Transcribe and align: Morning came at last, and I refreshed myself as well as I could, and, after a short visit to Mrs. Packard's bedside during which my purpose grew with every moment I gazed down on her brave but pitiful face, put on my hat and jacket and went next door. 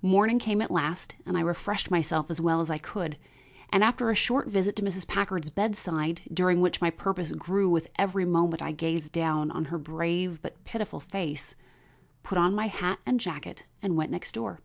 Morning 0.00 0.38
came 0.38 0.62
at 0.62 0.70
last, 0.70 1.14
and 1.26 1.36
I 1.36 1.42
refreshed 1.42 1.90
myself 1.90 2.30
as 2.30 2.40
well 2.40 2.62
as 2.62 2.70
I 2.70 2.78
could, 2.78 3.18
and, 3.68 3.84
after 3.84 4.08
a 4.08 4.14
short 4.14 4.48
visit 4.48 4.74
to 4.76 4.82
Mrs. 4.82 5.06
Packard's 5.06 5.50
bedside 5.50 6.22
during 6.32 6.62
which 6.62 6.80
my 6.80 6.88
purpose 6.88 7.32
grew 7.32 7.68
with 7.68 7.90
every 7.98 8.24
moment 8.24 8.62
I 8.62 8.72
gazed 8.72 9.12
down 9.12 9.50
on 9.50 9.66
her 9.66 9.76
brave 9.76 10.40
but 10.40 10.64
pitiful 10.64 11.00
face, 11.00 11.54
put 12.22 12.38
on 12.38 12.54
my 12.54 12.68
hat 12.68 13.00
and 13.04 13.20
jacket 13.20 13.64
and 13.82 13.94
went 13.94 14.10
next 14.10 14.32
door. 14.32 14.60